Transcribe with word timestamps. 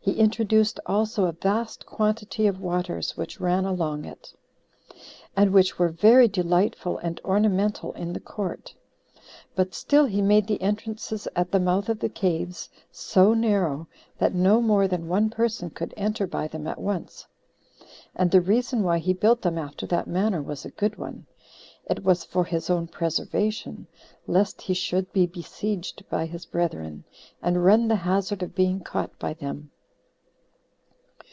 He 0.00 0.14
introduced 0.18 0.80
also 0.86 1.26
a 1.26 1.32
vast 1.32 1.84
quantity 1.84 2.46
of 2.46 2.62
waters 2.62 3.14
which 3.14 3.40
ran 3.42 3.66
along 3.66 4.06
it, 4.06 4.32
and 5.36 5.52
which 5.52 5.78
were 5.78 5.90
very 5.90 6.26
delightful 6.28 6.96
and 6.96 7.20
ornamental 7.26 7.92
in 7.92 8.14
the 8.14 8.20
court. 8.20 8.74
But 9.54 9.74
still 9.74 10.06
he 10.06 10.22
made 10.22 10.46
the 10.46 10.62
entrances 10.62 11.28
at 11.36 11.50
the 11.52 11.60
mouth 11.60 11.90
of 11.90 11.98
the 11.98 12.08
caves 12.08 12.70
so 12.90 13.34
narrow, 13.34 13.86
that 14.16 14.32
no 14.34 14.62
more 14.62 14.88
than 14.88 15.08
one 15.08 15.28
person 15.28 15.68
could 15.68 15.92
enter 15.94 16.26
by 16.26 16.48
them 16.48 16.66
at 16.66 16.80
once. 16.80 17.26
And 18.16 18.30
the 18.30 18.40
reason 18.40 18.82
why 18.82 19.00
he 19.00 19.12
built 19.12 19.42
them 19.42 19.58
after 19.58 19.84
that 19.88 20.06
manner 20.06 20.40
was 20.40 20.64
a 20.64 20.70
good 20.70 20.96
one; 20.96 21.26
it 21.84 22.02
was 22.02 22.24
for 22.24 22.46
his 22.46 22.70
own 22.70 22.86
preservation, 22.86 23.86
lest 24.26 24.62
he 24.62 24.72
should 24.72 25.12
be 25.12 25.26
besieged 25.26 26.08
by 26.08 26.24
his 26.24 26.46
brethren, 26.46 27.04
and 27.42 27.62
run 27.62 27.88
the 27.88 27.96
hazard 27.96 28.42
of 28.42 28.54
being 28.54 28.80
caught 28.80 29.10
by 29.18 29.34
them. 29.34 29.70